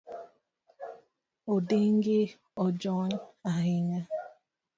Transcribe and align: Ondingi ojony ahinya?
Ondingi 1.51 2.19
ojony 2.63 3.11
ahinya? 3.51 4.01